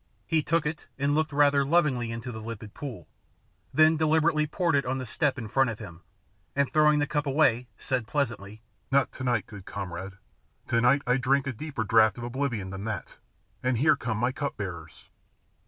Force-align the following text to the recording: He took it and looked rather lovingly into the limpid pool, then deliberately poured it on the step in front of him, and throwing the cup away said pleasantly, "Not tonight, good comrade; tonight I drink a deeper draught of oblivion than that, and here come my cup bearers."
He 0.25 0.41
took 0.41 0.65
it 0.65 0.87
and 0.97 1.13
looked 1.13 1.31
rather 1.31 1.63
lovingly 1.63 2.11
into 2.11 2.31
the 2.31 2.41
limpid 2.41 2.73
pool, 2.73 3.07
then 3.71 3.97
deliberately 3.97 4.47
poured 4.47 4.73
it 4.73 4.83
on 4.83 4.97
the 4.97 5.05
step 5.05 5.37
in 5.37 5.47
front 5.47 5.69
of 5.69 5.77
him, 5.77 6.01
and 6.55 6.73
throwing 6.73 6.97
the 6.97 7.05
cup 7.05 7.27
away 7.27 7.67
said 7.77 8.07
pleasantly, 8.07 8.63
"Not 8.89 9.11
tonight, 9.11 9.45
good 9.45 9.65
comrade; 9.65 10.13
tonight 10.67 11.03
I 11.05 11.17
drink 11.17 11.45
a 11.45 11.53
deeper 11.53 11.83
draught 11.83 12.17
of 12.17 12.23
oblivion 12.23 12.71
than 12.71 12.85
that, 12.85 13.17
and 13.61 13.77
here 13.77 13.95
come 13.95 14.17
my 14.17 14.31
cup 14.31 14.57
bearers." 14.57 15.05